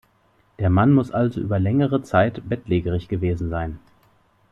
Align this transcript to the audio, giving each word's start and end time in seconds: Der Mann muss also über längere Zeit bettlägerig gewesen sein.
Der 0.57 0.71
Mann 0.71 0.93
muss 0.93 1.11
also 1.11 1.39
über 1.39 1.59
längere 1.59 2.01
Zeit 2.01 2.41
bettlägerig 2.49 3.07
gewesen 3.07 3.51
sein. 3.51 3.77